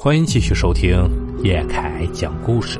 [0.00, 1.10] 欢迎继续收听
[1.42, 2.78] 叶凯讲故事。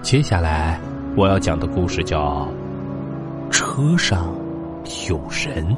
[0.00, 0.80] 接下来
[1.16, 2.46] 我要讲的故事叫
[3.50, 4.32] 《车上
[5.08, 5.74] 有人》。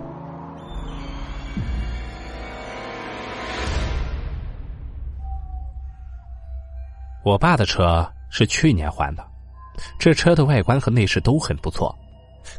[7.24, 9.26] 我爸的车是去年换的，
[9.98, 11.96] 这车的外观和内饰都很不错，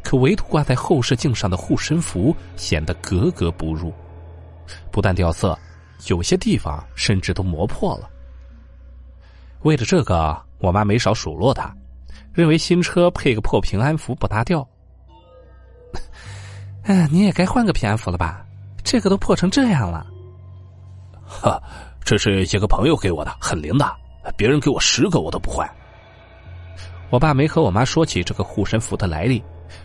[0.02, 3.92] 可唯独挂在后视镜上的护身符显得格格不入，
[4.90, 5.56] 不但掉色。
[6.06, 8.08] 有些地方甚至都磨破了。
[9.62, 11.74] 为了这个，我妈没少数落他，
[12.32, 14.66] 认为新车配个破平安符不搭调。
[16.84, 18.46] 哎，你也该换个平安符了吧？
[18.84, 20.06] 这个都破成这样了。
[21.26, 21.60] 哈，
[22.00, 23.84] 这是一个朋友给我的，很灵的，
[24.36, 25.68] 别人给我十个我都不换。
[27.10, 29.42] 我爸没和我妈说起这个护身符的来历，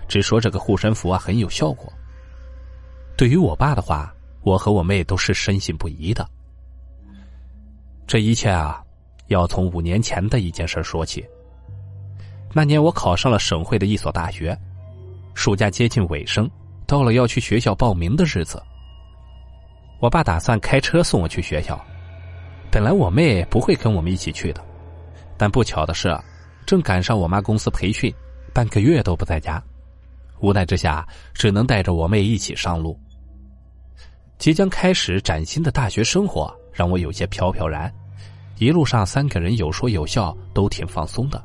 [0.07, 1.91] 只说这个护身符啊很有效果。
[3.17, 4.13] 对于我爸的话。
[4.43, 6.27] 我和我妹都是深信不疑的。
[8.05, 8.83] 这一切啊，
[9.27, 11.25] 要从五年前的一件事说起。
[12.53, 14.55] 那年我考上了省会的一所大学，
[15.33, 16.49] 暑假接近尾声，
[16.85, 18.61] 到了要去学校报名的日子。
[19.99, 21.83] 我爸打算开车送我去学校，
[22.69, 24.63] 本来我妹不会跟我们一起去的，
[25.37, 26.15] 但不巧的是，
[26.65, 28.13] 正赶上我妈公司培训，
[28.53, 29.63] 半个月都不在家，
[30.41, 32.99] 无奈之下，只能带着我妹一起上路。
[34.43, 37.89] 即将开始崭新的大学生活，让我有些飘飘然。
[38.57, 41.41] 一路上三个人有说有笑，都挺放松的。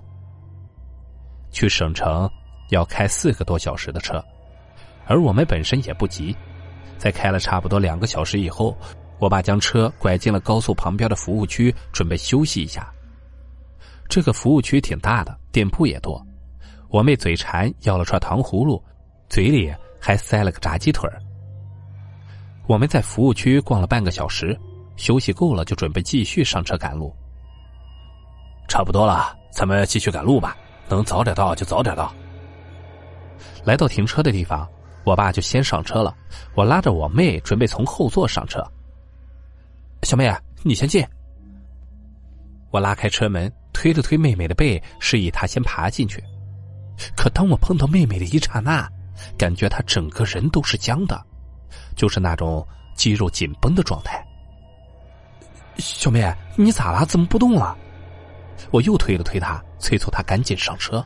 [1.53, 2.29] 去省城
[2.71, 4.21] 要开四个多小时的车，
[5.07, 6.37] 而我们本身也不急。
[6.97, 8.77] 在开了差不多两个小时以后，
[9.21, 12.93] 我爸将车拐进了高速旁边的服务区，准备休息一下。
[14.09, 16.21] 这个服务区挺大的，店铺也多。
[16.89, 18.83] 我妹嘴馋，要了串糖葫芦，
[19.29, 21.23] 嘴里还塞了个炸鸡腿儿。
[22.69, 24.55] 我们在服务区逛了半个小时，
[24.97, 27.11] 休息够了就准备继续上车赶路。
[28.69, 30.55] 差不多了，咱们继续赶路吧，
[30.87, 32.15] 能早点到就早点到。
[33.65, 34.69] 来到停车的地方，
[35.03, 36.15] 我爸就先上车了，
[36.55, 38.63] 我拉着我妹准备从后座上车。
[40.03, 40.31] 小妹，
[40.63, 41.03] 你先进。
[42.71, 46.23] 我拉开车门，推了推妹妹的背，示意她先爬进去。
[47.17, 48.87] 可当我碰到妹妹的一刹那，
[49.39, 51.19] 感觉她整个人都是僵的。
[51.97, 54.25] 就是那种肌肉紧绷的状态。
[55.79, 57.07] 小妹，你咋了？
[57.07, 57.77] 怎么不动了？
[58.71, 61.05] 我又推了推他，催促他赶紧上车。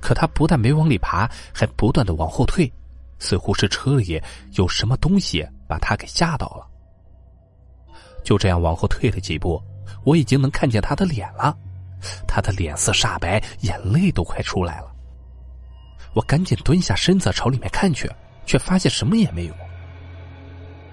[0.00, 2.72] 可他不但没往里爬，还不断的往后退，
[3.18, 6.66] 似乎是车里有什么东西把他给吓到了。
[8.22, 9.62] 就这样往后退了几步，
[10.04, 11.56] 我已经能看见他的脸了。
[12.26, 14.90] 他的脸色煞白，眼泪都快出来了。
[16.14, 18.10] 我赶紧蹲下身子朝里面看去。
[18.50, 19.54] 却发现什么也没有。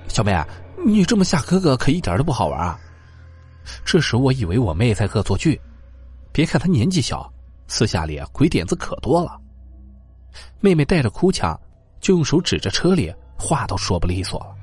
[0.08, 0.48] 小妹啊，
[0.86, 2.80] 你这么吓哥哥可一点都不好玩啊！
[3.84, 5.60] 这时我以为我妹在恶作剧，
[6.32, 7.34] 别看她年纪小，
[7.68, 9.42] 私下里鬼点子可多了。
[10.60, 11.60] 妹妹带着哭腔，
[12.00, 14.56] 就用手指着车里，话都说不利索了。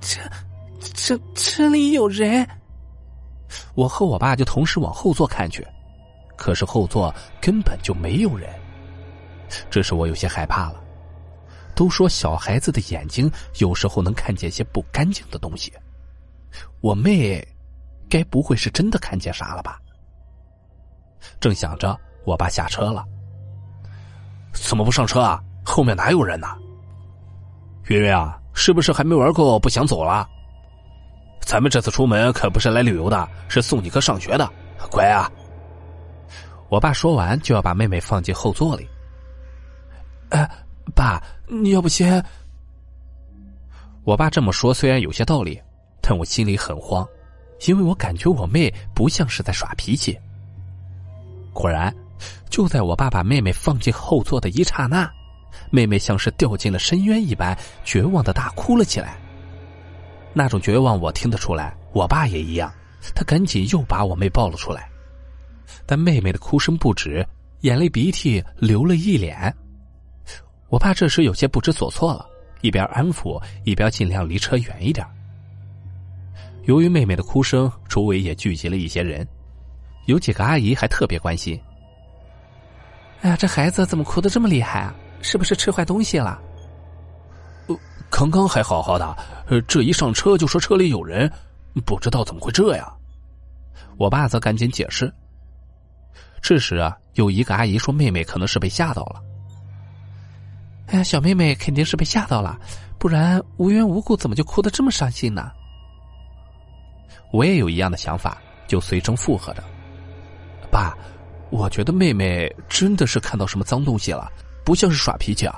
[0.00, 0.18] 这、
[0.94, 2.48] 这、车里有人！
[3.74, 5.62] 我和我爸就同时往后座看去，
[6.38, 8.48] 可是后座根本就没有人。
[9.68, 10.82] 这时我有些害怕了。
[11.80, 15.72] 都说小孩子的眼睛有时候能看见些不干净的东西，
[16.82, 17.42] 我妹，
[18.06, 19.80] 该不会是真的看见啥了吧？
[21.40, 23.02] 正想着，我爸下车了。
[24.52, 25.42] 怎么不上车啊？
[25.64, 26.48] 后面哪有人呢？
[27.86, 30.28] 云云啊，是不是还没玩够不想走了？
[31.40, 34.46] 咱们这次出门可不是来旅游的，是送你哥上学的，
[34.90, 35.32] 乖啊！
[36.68, 38.86] 我爸说完就要把妹妹放进后座里。
[40.28, 40.46] 哎。
[41.00, 41.18] 爸，
[41.48, 42.22] 你要不先……
[44.04, 45.58] 我爸这么说虽然有些道理，
[46.02, 47.08] 但我心里很慌，
[47.66, 50.14] 因为我感觉我妹不像是在耍脾气。
[51.54, 51.90] 果然，
[52.50, 55.10] 就在我爸把妹妹放进后座的一刹那，
[55.70, 59.16] 妹妹像是掉进了深渊一般，绝望的大哭了起来。
[60.34, 62.70] 那种绝望我听得出来，我爸也一样，
[63.14, 64.86] 他赶紧又把我妹抱了出来，
[65.86, 67.26] 但妹妹的哭声不止，
[67.62, 69.56] 眼泪鼻涕流了一脸。
[70.70, 72.24] 我爸这时有些不知所措了，
[72.60, 75.04] 一边安抚，一边尽量离车远一点。
[76.64, 79.26] 由于妹妹的哭声，周围也聚集了一些人，
[80.06, 81.60] 有几个阿姨还特别关心。
[83.22, 84.94] 哎呀，这孩子怎么哭的这么厉害啊？
[85.22, 86.40] 是不是吃坏东西了？
[87.66, 87.76] 呃，
[88.08, 91.30] 刚刚还好好的，这一上车就说车里有人，
[91.84, 92.96] 不知道怎么会这样。
[93.98, 95.12] 我爸则赶紧解释。
[96.40, 99.20] 这时啊，有一个阿姨说，妹妹可能是被吓到了。
[100.90, 102.58] 哎呀，小妹妹肯定是被吓到了，
[102.98, 105.52] 不然无缘无故怎么就哭得这么伤心呢？
[107.32, 109.62] 我也有一样的想法，就随声附和着
[110.68, 110.98] ：“爸，
[111.50, 114.28] 我觉得妹妹真的是看到什么脏东西了，
[114.64, 115.54] 不像是耍脾气啊。”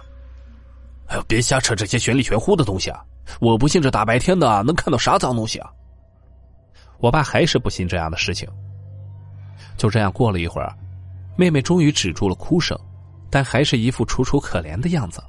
[1.08, 3.02] 哎呦，别瞎扯这些玄里玄乎的东西啊！
[3.40, 5.70] 我不信这大白天的能看到啥脏东西啊！
[6.98, 8.46] 我爸还是不信这样的事情。
[9.78, 10.76] 就这样过了一会儿，
[11.36, 12.78] 妹妹终于止住了哭声，
[13.32, 15.24] 但还是一副楚楚可怜的样子。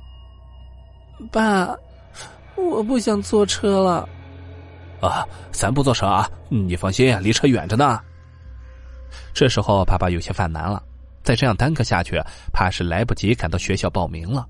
[1.31, 1.73] 爸，
[2.57, 4.07] 我不想坐车了。
[5.01, 7.99] 啊，咱不坐车啊，你放心，离车远着呢。
[9.33, 10.83] 这时候，爸爸有些犯难了，
[11.23, 12.21] 再这样耽搁下去，
[12.51, 14.45] 怕是来不及赶到学校报名了。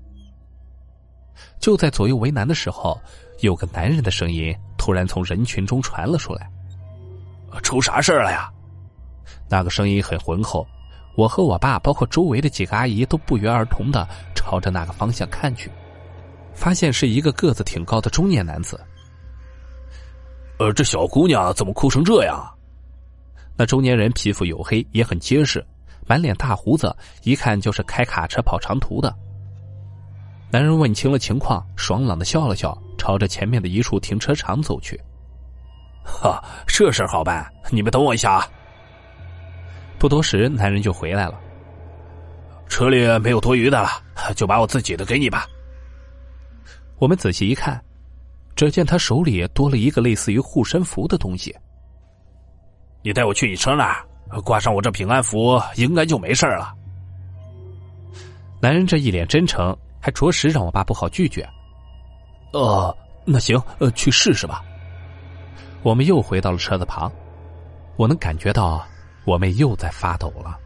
[1.60, 3.00] 就在左右为难的时候，
[3.40, 6.50] 有个男人的声音突然从人群中传了出来
[7.62, 8.50] ：“出啥事了呀？”
[9.48, 10.66] 那个声音很浑厚，
[11.16, 15.70] 我和我爸，包括周围的几个阿姨，都不约而同的朝着那个方向看去，
[16.54, 18.80] 发现是一个个子挺高的中年男子。
[20.58, 22.44] 呃，这小姑娘怎么哭成这样？
[23.56, 25.64] 那中年人皮肤黝黑，也很结实，
[26.06, 29.14] 满脸大胡子，一看就是开卡车跑长途的。
[30.50, 35.00] 男人问清了情况，爽朗的笑了笑，朝着前面的一处停车场走去。
[36.04, 38.48] 哈，这事好办，你们等我一下啊。
[40.04, 41.40] 不多时，男人就回来了。
[42.68, 43.88] 车里没有多余的了，
[44.36, 45.46] 就把我自己的给你吧。
[46.98, 47.82] 我们仔细一看。
[48.54, 51.56] 只见他手里多了一个类似于护身符的东西。
[53.02, 56.74] 你带我去你车那儿，挂上我这平安符，应该就没事了。
[58.60, 61.48] 男人这一脸真诚，还着实让我爸不好拒绝。
[62.52, 64.62] 呃，那行，呃，去试试吧。
[65.82, 67.10] 我们又回到了车子旁，
[67.96, 68.86] 我能感觉到
[69.24, 70.58] 我妹又在发抖了。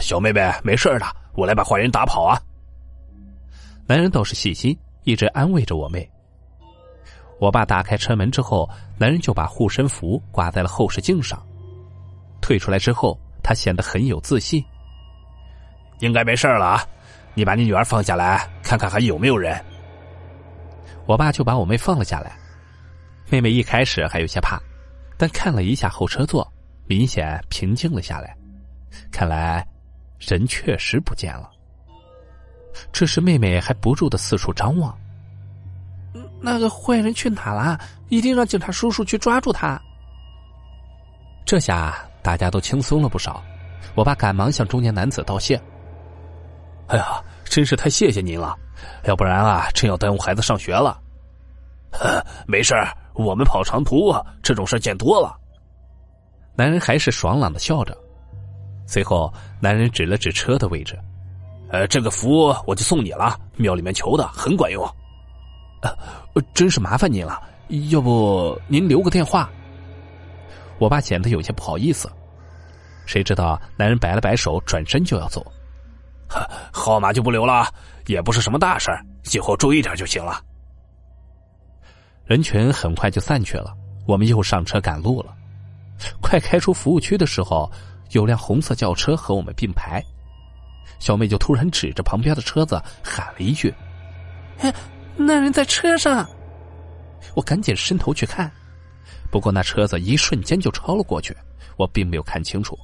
[0.00, 2.40] 小妹妹，没事的，我来把坏人打跑啊。
[3.86, 6.08] 男人倒是细心，一直安慰着我妹。
[7.40, 8.68] 我爸打开车门之后，
[8.98, 11.42] 男人就把护身符挂在了后视镜上。
[12.40, 14.62] 退出来之后，他显得很有自信。
[16.00, 16.86] 应该没事了啊！
[17.34, 19.58] 你把你女儿放下来，看看还有没有人。
[21.06, 22.36] 我爸就把我妹放了下来。
[23.30, 24.60] 妹妹一开始还有些怕，
[25.16, 26.46] 但看了一下后车座，
[26.88, 28.36] 明显平静了下来。
[29.12, 29.66] 看来，
[30.18, 31.50] 人确实不见了。
[32.92, 34.96] 这时，妹妹还不住的四处张望。
[36.40, 37.78] 那个坏人去哪了？
[38.08, 39.80] 一定让警察叔叔去抓住他。
[41.44, 43.42] 这下大家都轻松了不少。
[43.94, 45.60] 我爸赶忙向中年男子道谢
[46.88, 48.56] ：“哎呀，真是太谢谢您了，
[49.04, 51.00] 要不然啊，真要耽误孩子上学了。
[52.46, 52.74] ”“没事
[53.14, 55.36] 我们跑长途这种事见多了。”
[56.58, 57.96] 男人还是爽朗的笑着。
[58.84, 60.98] 随后，男人指了指车的位置
[61.70, 64.84] ：“呃，这个符我就送你了，庙里面求的很管用。”
[65.82, 67.40] 呃，真是麻烦您了，
[67.90, 69.48] 要不您留个电话？
[70.80, 72.10] 我爸显得有些不好意思。
[73.06, 75.46] 谁知道男人摆了摆手，转身就要走。
[76.72, 77.72] 号码就不留了，
[78.06, 78.90] 也不是什么大事
[79.32, 80.42] 以后注意点就行了。
[82.24, 83.72] 人群很快就散去了，
[84.08, 85.36] 我们又上车赶路了。
[86.20, 87.70] 快开出服务区的时候，
[88.10, 90.02] 有辆红色轿车和我们并排，
[90.98, 93.72] 小妹就突然指着旁边的车子喊了一句
[94.60, 94.74] ：“哎！”
[95.20, 96.24] 那人在车上，
[97.34, 98.48] 我赶紧伸头去看，
[99.32, 101.36] 不过那车子一瞬间就超了过去，
[101.76, 102.78] 我并没有看清楚。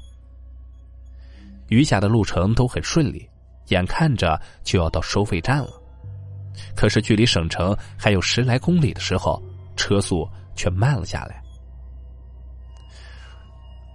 [1.68, 3.30] 余下的路程都很顺利，
[3.68, 5.80] 眼看着就要到收费站了，
[6.74, 9.40] 可是距离省城还有十来公里的时候，
[9.76, 11.40] 车速却慢了下来。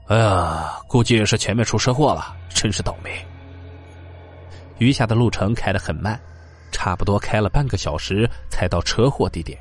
[0.10, 3.12] 哎呀，估计是前面出车祸了，真是倒霉。
[4.80, 6.20] 余下的路程开得很慢。
[6.72, 9.60] 差不多开了半个小时才到车祸地点，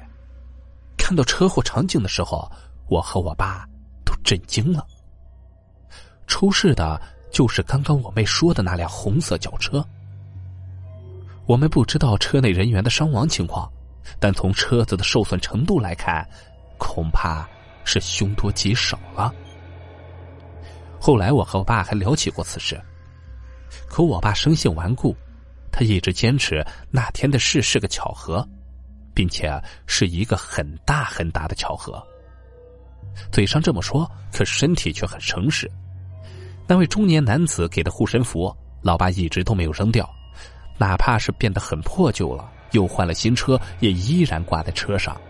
[0.96, 2.50] 看到车祸场景的时候，
[2.86, 3.66] 我和我爸
[4.04, 4.86] 都震惊了。
[6.26, 7.00] 出事的
[7.30, 9.84] 就是刚刚我妹说的那辆红色轿车。
[11.46, 13.68] 我们不知道车内人员的伤亡情况，
[14.20, 16.26] 但从车子的受损程度来看，
[16.76, 17.48] 恐怕
[17.84, 19.34] 是凶多吉少了。
[21.00, 22.80] 后来我和我爸还聊起过此事，
[23.88, 25.16] 可我爸生性顽固。
[25.70, 28.46] 他一直坚持那天的事是个巧合，
[29.14, 32.02] 并且是一个很大很大的巧合。
[33.30, 35.70] 嘴上这么说，可身体却很诚实。
[36.66, 40.08] 那位中年男子给的护身符，老爸一直都没有扔掉，
[40.78, 45.20] 哪怕是变得很破旧了，又换了新车，也依然挂在车上。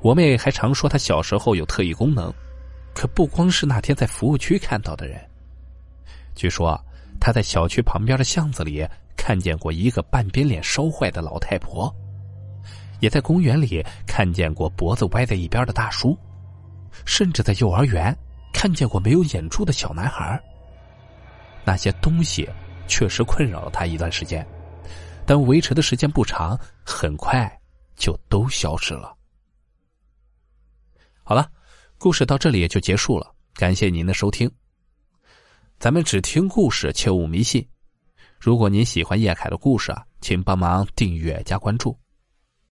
[0.00, 2.32] 我妹还常说，她小时候有特异功能，
[2.94, 5.20] 可不光是那天在服务区看到的人。
[6.34, 6.78] 据说
[7.20, 8.86] 他在小区旁边的巷子里。
[9.22, 11.94] 看见过一个半边脸烧坏的老太婆，
[13.00, 16.16] 也在公园里看见过脖子歪在一边的大叔，
[17.04, 18.16] 甚至在幼儿园
[18.50, 20.42] 看见过没有眼珠的小男孩。
[21.64, 22.48] 那些东西
[22.88, 24.44] 确实困扰了他一段时间，
[25.26, 27.46] 但维持的时间不长，很快
[27.96, 29.14] 就都消失了。
[31.22, 31.46] 好了，
[32.02, 34.50] 故事到这里也就结束了，感谢您的收听。
[35.78, 37.62] 咱们只听故事，切勿迷信。
[38.38, 41.94] 如果您喜欢叶凯的故事啊，请帮忙订阅加关注。